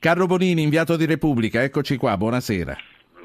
[0.00, 2.76] Carlo Bonini, inviato di Repubblica, eccoci qua, buonasera.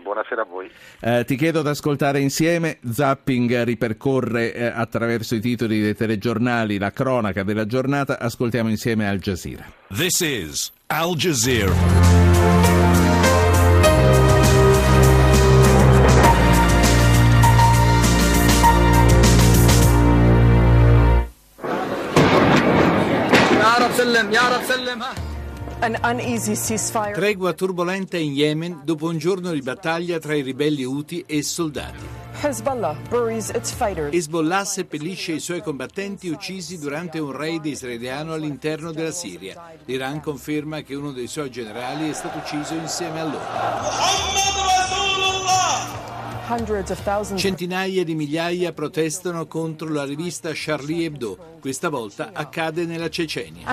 [0.02, 0.70] Buonasera a voi.
[1.00, 2.80] Eh, ti chiedo di ascoltare insieme.
[2.90, 8.18] Zapping ripercorre eh, attraverso i titoli dei telegiornali la cronaca della giornata.
[8.20, 9.66] Ascoltiamo insieme Al Jazeera.
[9.90, 12.22] This is Al Jazeera.
[27.14, 32.06] Tregua turbolenta in Yemen dopo un giorno di battaglia tra i ribelli Houthi e soldati.
[34.12, 39.74] Hezbollah seppellisce i suoi combattenti uccisi durante un raid israeliano all'interno della Siria.
[39.84, 45.03] L'Iran conferma che uno dei suoi generali è stato ucciso insieme a loro.
[47.36, 51.58] Centinaia di migliaia protestano contro la rivista Charlie Hebdo.
[51.60, 53.66] Questa volta accade nella Cecenia.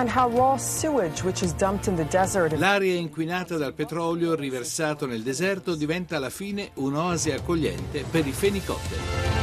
[2.57, 9.40] L'aria inquinata dal petrolio riversato nel deserto diventa alla fine un'oasi accogliente per i fenicotteri.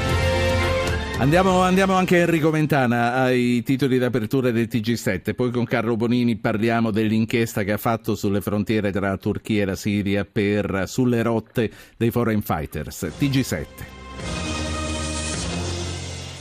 [1.19, 6.93] Andiamo, andiamo, anche Enrico Mentana ai titoli d'apertura del TG7, poi con Carlo Bonini parliamo
[6.93, 11.73] dell'inchiesta che ha fatto sulle frontiere tra la Turchia e la Siria per, sulle rotte
[11.97, 13.11] dei foreign fighters.
[13.19, 13.98] TG7.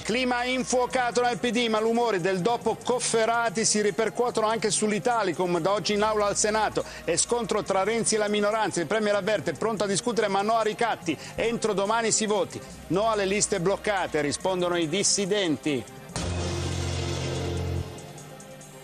[0.08, 5.96] Clima infuocato nel PD, ma l'umore del dopo Cofferati si ripercuotono anche sull'Italicum, da oggi
[5.96, 6.86] in aula al Senato.
[7.04, 8.80] E scontro tra Renzi e la minoranza.
[8.80, 11.18] Il Premier avverte, pronto a discutere ma no a ricatti.
[11.36, 12.58] Entro domani si voti.
[12.88, 15.84] No alle liste bloccate, rispondono i dissidenti.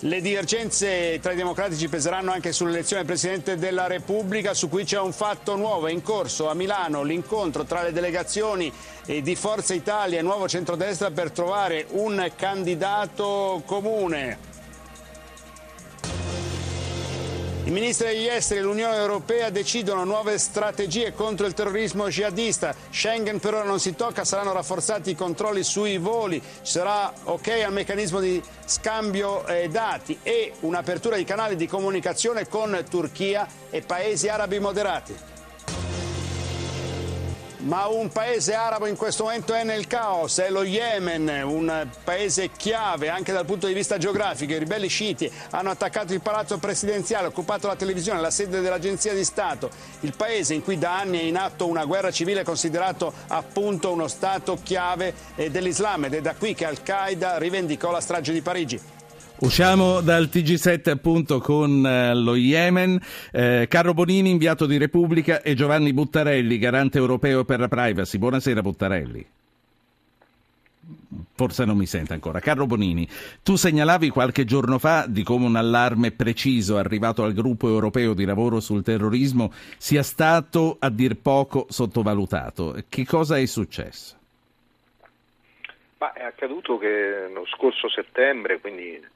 [0.06, 5.00] Le divergenze tra i democratici peseranno anche sull'elezione del Presidente della Repubblica, su cui c'è
[5.00, 5.88] un fatto nuovo.
[5.88, 8.70] È in corso a Milano l'incontro tra le delegazioni
[9.06, 14.52] di Forza Italia e Nuovo Centrodestra per trovare un candidato comune.
[17.74, 22.74] Ministri degli esteri e l'Unione Europea decidono nuove strategie contro il terrorismo jihadista.
[22.92, 27.48] Schengen per ora non si tocca, saranno rafforzati i controlli sui voli, ci sarà ok
[27.66, 33.82] al meccanismo di scambio eh, dati e un'apertura di canali di comunicazione con Turchia e
[33.82, 35.16] paesi arabi moderati.
[37.64, 42.50] Ma un paese arabo in questo momento è nel caos, è lo Yemen, un paese
[42.52, 44.52] chiave anche dal punto di vista geografico.
[44.52, 49.24] I ribelli sciiti hanno attaccato il palazzo presidenziale, occupato la televisione, la sede dell'agenzia di
[49.24, 49.70] Stato.
[50.02, 54.10] Il paese in cui da anni è in atto una guerra civile considerato appunto uno
[54.10, 58.93] Stato chiave eh, dell'Islam ed è da qui che Al-Qaeda rivendicò la strage di Parigi.
[59.44, 62.98] Usciamo dal TG7 appunto con eh, lo Yemen,
[63.34, 68.18] eh, Carlo Bonini, inviato di Repubblica e Giovanni Buttarelli, garante europeo per la privacy.
[68.18, 69.28] Buonasera Buttarelli.
[71.36, 72.40] Forse non mi sente ancora.
[72.40, 73.06] Carlo Bonini,
[73.44, 78.24] tu segnalavi qualche giorno fa di come un allarme preciso arrivato al gruppo europeo di
[78.24, 82.82] lavoro sul terrorismo sia stato a dir poco sottovalutato.
[82.88, 84.16] Che cosa è successo?
[85.98, 89.12] Ma è accaduto che lo scorso settembre, quindi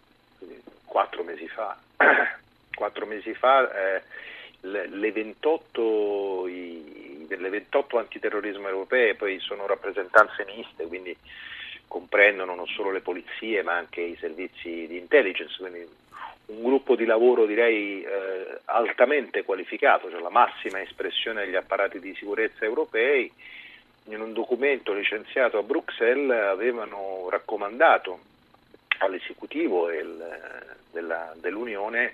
[0.87, 1.77] quattro mesi fa,
[2.73, 4.01] quattro mesi fa eh,
[4.61, 11.15] le 28, i, le 28 antiterrorismo europee poi sono rappresentanze miste, quindi
[11.87, 15.87] comprendono non solo le polizie ma anche i servizi di intelligence, quindi
[16.47, 22.15] un gruppo di lavoro direi eh, altamente qualificato, cioè la massima espressione degli apparati di
[22.15, 23.31] sicurezza europei,
[24.05, 28.19] in un documento licenziato a Bruxelles avevano raccomandato
[28.99, 29.87] all'esecutivo
[30.91, 32.13] della, dell'Unione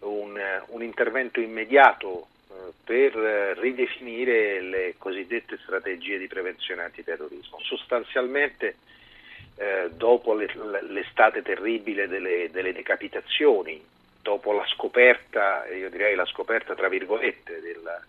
[0.00, 0.38] un,
[0.68, 3.12] un, intervento immediato eh, per
[3.58, 7.58] ridefinire le cosiddette strategie di prevenzione antiterrorismo.
[7.60, 8.76] Sostanzialmente
[9.56, 13.82] eh, dopo l'estate terribile delle, delle, decapitazioni,
[14.20, 18.02] dopo la scoperta, io direi la scoperta tra virgolette del,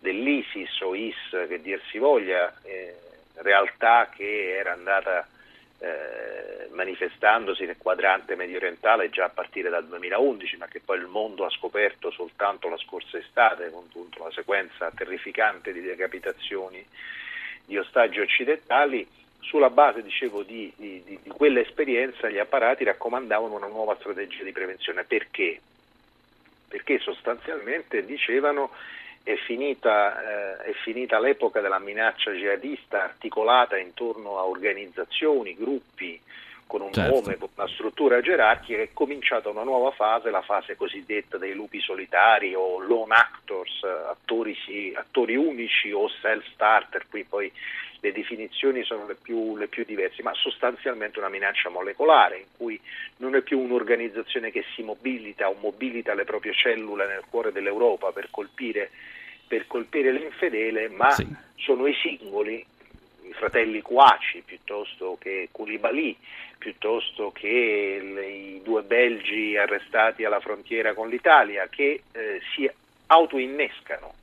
[0.00, 2.94] dell'ISIS o IS che dir si voglia, eh,
[3.36, 5.26] realtà che era andata
[5.78, 11.06] eh, manifestandosi nel quadrante medio orientale già a partire dal 2011, ma che poi il
[11.06, 16.84] mondo ha scoperto soltanto la scorsa estate con tutta una sequenza terrificante di decapitazioni
[17.64, 19.06] di ostaggi occidentali.
[19.40, 25.04] Sulla base, dicevo, di, di, di quell'esperienza gli apparati raccomandavano una nuova strategia di prevenzione.
[25.04, 25.60] Perché?
[26.68, 28.70] Perché sostanzialmente dicevano
[29.26, 36.20] è finita, eh, è finita, l'epoca della minaccia jihadista articolata intorno a organizzazioni, gruppi
[36.66, 37.14] con un Certo.
[37.14, 41.80] nome, con una struttura gerarchica, è cominciata una nuova fase, la fase cosiddetta dei lupi
[41.80, 47.50] solitari o lone actors, attori, sì- attori unici o self-starter, qui poi
[48.00, 52.78] le definizioni sono le più, le più diverse, ma sostanzialmente una minaccia molecolare in cui
[53.18, 58.12] non è più un'organizzazione che si mobilita o mobilita le proprie cellule nel cuore dell'Europa
[58.12, 58.90] per colpire,
[59.46, 61.26] per colpire l'infedele, ma Sì.
[61.56, 62.64] sono i singoli,
[63.36, 66.16] fratelli Quaci piuttosto che Koulibaly,
[66.58, 72.68] piuttosto che le- i due belgi arrestati alla frontiera con l'Italia, che eh, si
[73.06, 74.14] autoinnescano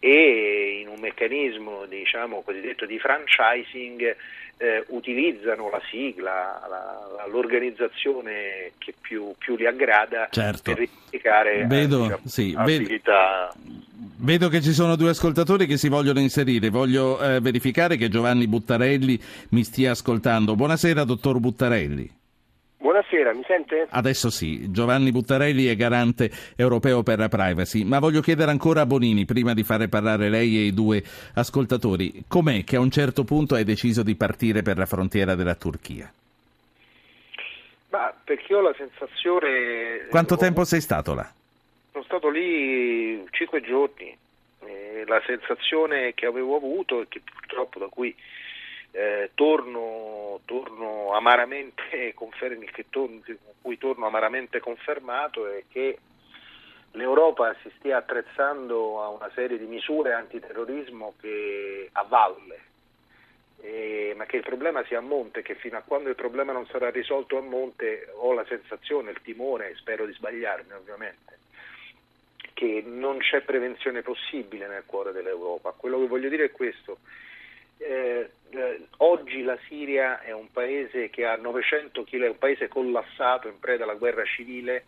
[0.00, 4.16] e in un meccanismo diciamo cosiddetto di franchising
[4.60, 10.62] eh, utilizzano la sigla, la- la- l'organizzazione che più, più li aggrada Certo.
[10.74, 12.88] per replicare eh, Vedo- diciamo, sì, vedo-
[14.20, 16.70] Vedo che ci sono due ascoltatori che si vogliono inserire.
[16.70, 19.20] Voglio eh, verificare che Giovanni Buttarelli
[19.50, 20.56] mi stia ascoltando.
[20.56, 22.10] Buonasera, dottor Buttarelli.
[22.78, 23.86] Buonasera, mi sente?
[23.88, 28.86] Adesso sì, Giovanni Buttarelli è garante europeo per la privacy, ma voglio chiedere ancora a
[28.86, 31.00] Bonini, prima di fare parlare lei e i due
[31.34, 35.54] ascoltatori, com'è che a un certo punto hai deciso di partire per la frontiera della
[35.54, 36.12] Turchia?
[37.90, 40.08] Ma perché ho la sensazione...
[40.10, 41.32] Quanto tempo sei stato là?
[41.98, 44.16] Sono stato lì cinque giorni.
[44.60, 48.14] Eh, la sensazione che avevo avuto e che purtroppo da cui
[48.92, 53.20] eh, torno, torno amaramente confermi, che torno-
[53.60, 55.98] cui torno amaramente confermato è che
[56.92, 62.60] l'Europa si stia attrezzando a una serie di misure antiterrorismo che a valle,
[64.14, 66.90] ma che il problema sia a monte, che fino a quando il problema non sarà
[66.90, 71.38] risolto a monte ho la sensazione, il timore, spero di sbagliarmi ovviamente,
[72.58, 75.70] che non c'è prevenzione possibile nel cuore dell'Europa.
[75.70, 76.98] Quello che voglio dire è questo.
[77.76, 82.66] Eh, eh, oggi la Siria è un paese che ha 900 km, è un paese
[82.66, 84.86] collassato in preda alla guerra civile,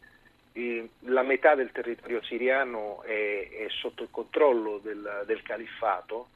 [0.55, 6.27] eh, la metà del territorio siriano è, è sotto il controllo del, del califfato,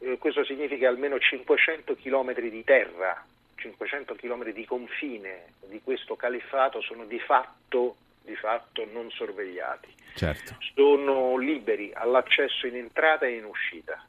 [0.00, 3.24] eh, questo significa almeno 500 km di terra,
[3.54, 10.56] 500 km di confine di questo califfato sono di fatto, di fatto non sorvegliati Certo.
[10.74, 14.04] sono liberi all'accesso in entrata e in uscita.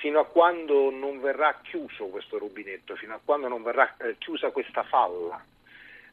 [0.00, 4.50] Fino a quando non verrà chiuso questo rubinetto, fino a quando non verrà eh, chiusa
[4.50, 5.42] questa falla,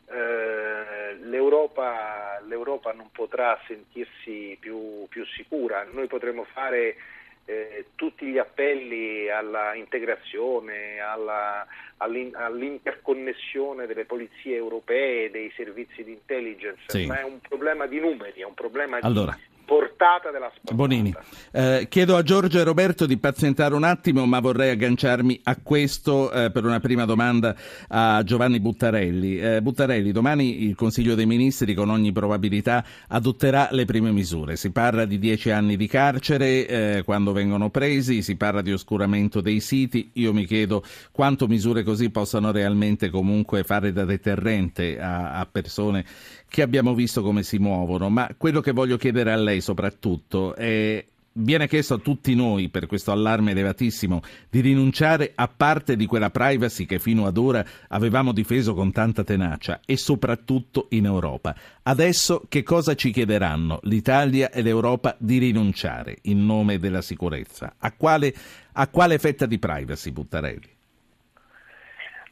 [0.08, 5.86] eh, l'Europa, l'Europa non potrà sentirsi più, più sicura.
[5.92, 6.96] Noi potremo fare
[7.45, 11.66] eh, tutti gli appelli alla integrazione, alla-
[11.98, 17.06] all'in- all'interconnessione delle polizie europee, dei servizi di intelligence, Sì.
[17.06, 19.34] ma è un problema di numeri, è un problema Allora.
[19.34, 20.74] di portata della spazata.
[20.74, 21.13] Bonini,
[21.51, 26.31] eh, chiedo a Giorgio e Roberto di pazientare un attimo, ma vorrei agganciarmi a questo
[26.31, 27.56] eh, per una prima domanda
[27.88, 29.39] a Giovanni Buttarelli.
[29.39, 34.56] Eh, Buttarelli, domani il Consiglio dei Ministri con ogni probabilità adotterà le prime misure.
[34.56, 39.42] Si parla di dieci anni di carcere eh, quando vengono presi, si parla di oscuramento
[39.42, 40.12] dei siti.
[40.13, 46.06] Io mi chiedo quanto misure così possano realmente comunque fare da deterrente a, a persone
[46.54, 51.06] che abbiamo visto come si muovono, ma quello che voglio chiedere a lei soprattutto è
[51.34, 56.30] viene chiesto a tutti noi per questo allarme elevatissimo di rinunciare a parte di quella
[56.30, 61.56] privacy che fino ad ora avevamo difeso con tanta tenacia e soprattutto in Europa.
[61.84, 67.76] Adesso che cosa ci chiederanno l'Italia e l'Europa di rinunciare in nome della sicurezza?
[67.78, 68.34] A quale,
[68.74, 70.70] a quale fetta di privacy, Buttarelli?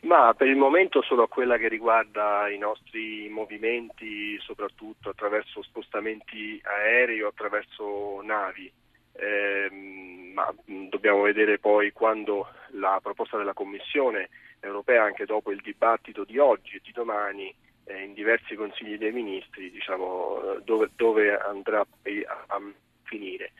[0.02, 6.60] Ma per il momento solo a quella che riguarda i nostri movimenti, soprattutto attraverso spostamenti
[6.64, 8.72] aerei o attraverso navi.
[9.14, 14.30] Ehm, ma mh, dobbiamo vedere poi quando la proposta della Commissione
[14.60, 17.54] europea, anche dopo il dibattito di oggi e di domani,
[17.86, 22.62] eh, in diversi consigli dei ministri, diciamo, eh, dove, dove andrà a
[23.04, 23.52] finire.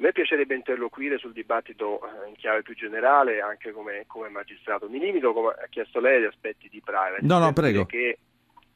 [0.00, 4.88] A me piacerebbe interloquire sul dibattito eh, in chiave più generale, anche come, come magistrato.
[4.88, 7.26] Mi limito, come ha chiesto lei, agli aspetti di privacy.
[7.26, 7.84] No, no, per prego.
[7.84, 8.18] dire che-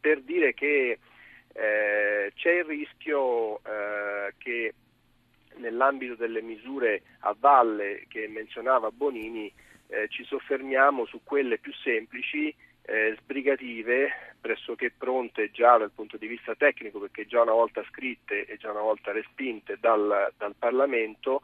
[0.01, 0.99] per dire che
[1.55, 4.75] eh, c'è il rischio eh, che
[5.59, 9.53] nell'ambito delle misure a valle che menzionava Bonini
[9.89, 12.53] eh, ci soffermiamo su quelle più semplici,
[12.85, 18.45] eh, sbrigative, pressoché pronte già dal punto di vista tecnico, perché già una volta scritte
[18.45, 21.41] e già una volta respinte dal, dal Parlamento,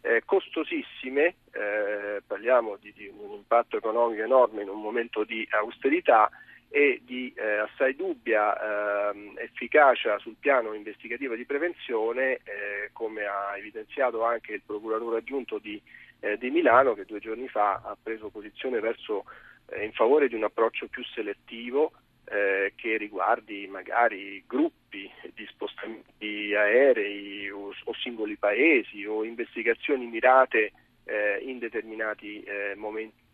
[0.00, 6.30] eh, costosissime, eh, parliamo di, di un impatto economico enorme in un momento di austerità
[6.68, 13.56] e di eh, assai dubbia ehm, efficacia sul piano investigativo di prevenzione, eh, come ha
[13.56, 15.80] evidenziato anche il procuratore aggiunto di,
[16.20, 19.24] eh, di Milano che due giorni fa ha preso posizione verso
[19.70, 21.92] eh, in favore di un approccio più selettivo
[22.26, 30.72] eh, che riguardi magari gruppi di spostamenti aerei o, o singoli paesi o investigazioni mirate
[31.04, 33.24] eh, in determinati eh, momenti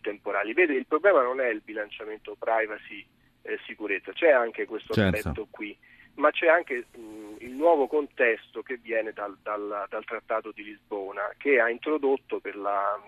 [0.00, 0.52] temporali.
[0.52, 3.04] Vede, il problema non è il bilanciamento privacy
[3.42, 5.16] eh, sicurezza, c'è anche questo certo.
[5.16, 5.76] aspetto qui,
[6.14, 11.32] ma c'è anche mh, il nuovo contesto che viene dal, dal, dal, Trattato di Lisbona,
[11.36, 13.00] che ha introdotto per la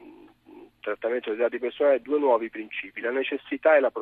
[0.80, 3.92] trattamento dei dati personali due nuovi principi, la necessità e la,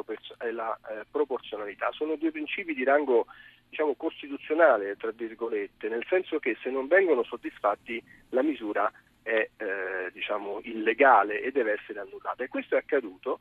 [0.91, 1.91] eh, proporzionalità.
[1.93, 3.27] Sono due principi di rango
[3.69, 8.91] diciamo, costituzionale, tra virgolette, nel senso che se non vengono soddisfatti la misura
[9.23, 12.45] è eh, diciamo, illegale e deve essere annullata.
[12.45, 13.41] E questo è accaduto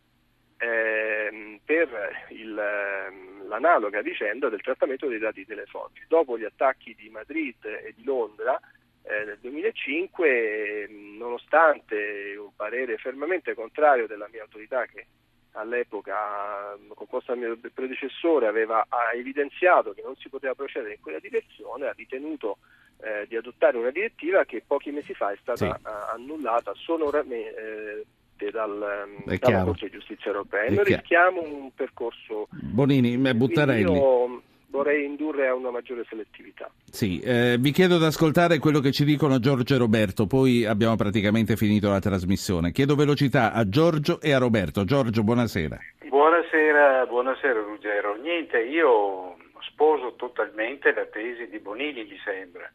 [0.58, 6.04] eh, per il, ehm, l'analoga vicenda del trattamento dei dati telefonici.
[6.08, 8.60] Dopo gli attacchi di Madrid e di Londra,
[9.08, 10.88] eh, nel 2005,
[11.18, 15.06] nonostante un parere fermamente contrario della mia autorità che
[15.52, 18.86] all'epoca, composta dal mio predecessore, aveva
[19.16, 22.58] evidenziato che non si poteva procedere in quella direzione, ha ritenuto
[23.00, 25.88] eh, di adottare una direttiva che pochi mesi fa è stata sì.
[26.14, 28.06] annullata sonoramente
[28.38, 30.70] eh, dal, dalla Corte di Giustizia Europea.
[30.70, 32.48] Noi rischiamo un percorso...
[32.52, 36.70] Bonini, butterei io vorrei indurre a una maggiore selettività.
[36.90, 40.96] Sì, eh, vi chiedo di ascoltare quello che ci dicono Giorgio e Roberto, poi abbiamo
[40.96, 42.72] praticamente finito la trasmissione.
[42.72, 44.84] Chiedo velocità a Giorgio e a Roberto.
[44.84, 45.78] Giorgio, buonasera.
[46.08, 48.16] Buonasera, buonasera Ruggero.
[48.16, 52.72] Niente, io sposo totalmente la tesi di Bonini, mi sembra,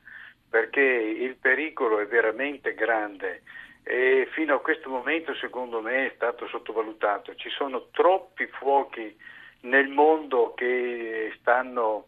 [0.48, 3.42] perché il pericolo è veramente grande
[3.84, 7.34] e fino a questo momento secondo me è stato sottovalutato.
[7.34, 9.14] Ci sono troppi fuochi
[9.62, 12.06] nel mondo che stanno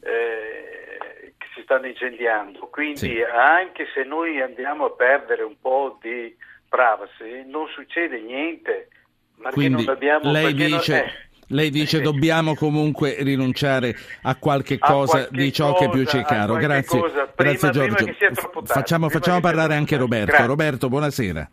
[0.00, 2.68] eh, che si stanno incendiando.
[2.70, 3.22] Quindi sì.
[3.22, 6.34] anche se noi andiamo a perdere un po' di
[6.68, 8.88] privacy, non succede niente.
[9.50, 9.84] Quindi
[10.22, 11.12] lei dice, non, eh,
[11.48, 15.90] lei dice eh, dobbiamo comunque rinunciare a qualche cosa a qualche di ciò cosa, che
[15.90, 16.54] più ci è caro.
[16.54, 18.14] Grazie, prima, grazie Giorgio.
[18.64, 20.26] facciamo, facciamo parlare anche Roberto.
[20.26, 20.46] Grazie.
[20.46, 21.50] Roberto, buonasera.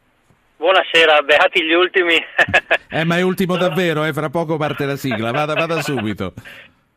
[0.60, 2.16] Buonasera, beati gli ultimi.
[2.92, 4.12] eh, ma è ultimo davvero, eh?
[4.12, 6.34] fra poco parte la sigla, vada, vada subito.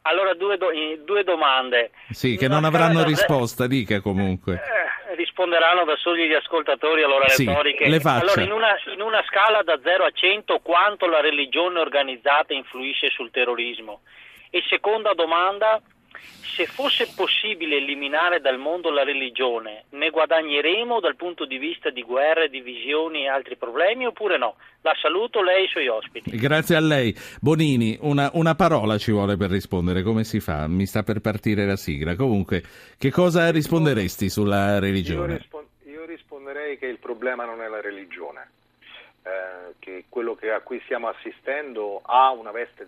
[0.02, 0.72] Allora, due, do-
[1.04, 1.92] due, domande.
[2.10, 4.54] Sì, che non avranno risposta, dica comunque.
[4.54, 7.88] Eh, risponderanno da soli gli ascoltatori allora sì, retoriche.
[7.88, 8.24] Le faccia.
[8.24, 13.10] Allora, in una, in una scala da 0 a 100, quanto la religione organizzata influisce
[13.10, 14.00] sul terrorismo?
[14.50, 15.80] E seconda domanda,
[16.54, 22.02] se fosse possibile eliminare dal mondo la religione, ne guadagneremo dal punto di vista di
[22.02, 24.56] guerre, divisioni e altri problemi oppure no?
[24.82, 26.36] La saluto lei e i suoi ospiti.
[26.36, 27.14] Grazie a lei.
[27.40, 30.66] Bonini, una, una, parola ci vuole per rispondere, come si fa?
[30.66, 32.16] Mi sta per partire la sigla.
[32.16, 32.62] Comunque,
[32.98, 35.32] che cosa risponderesti sulla religione?
[35.32, 38.48] Io, rispon- io risponderei che il problema non è la religione
[39.24, 42.84] eh, che quello che, a cui stiamo assistendo ha una veste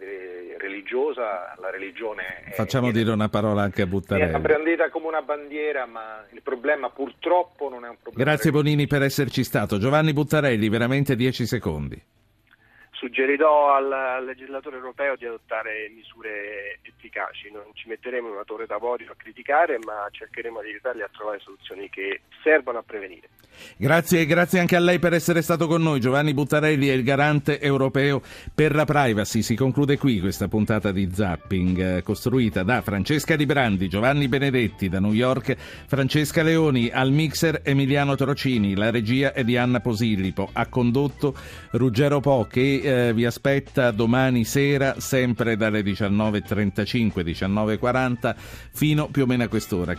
[0.59, 4.33] religiosa, la religione è, Facciamo dire una parola anche a Buttarelli.
[4.33, 8.31] È brandita come una bandiera, ma il problema purtroppo non è un problema.
[8.31, 9.79] Grazie Bonini per esserci stato.
[9.79, 12.03] Giovanni Buttarelli, veramente 10 secondi
[13.05, 17.51] suggerirò al, al, legislatore europeo di adottare misure efficaci.
[17.51, 21.39] Non ci metteremo in una torre d'avorio a criticare, ma cercheremo di aiutarli a trovare
[21.41, 23.29] soluzioni che servano a prevenire.
[23.77, 26.01] Grazie, grazie anche a lei per essere stato con noi.
[26.01, 28.23] Giovanni Buttarelli è il garante europeo
[28.55, 29.43] per la privacy.
[29.43, 34.89] Si conclude qui questa puntata di Zapping, eh, costruita da Francesca Di Brandi, Giovanni Benedetti,
[34.89, 35.57] da New York
[35.87, 41.35] Francesca Leoni, al mixer Emiliano Trocini, la regia è di Anna Posillipo, ha condotto
[41.73, 48.35] Ruggero Po che eh, vi aspetta domani sera sempre dalle 19.35, 19.40
[48.73, 49.93] fino più o meno a quest'ora.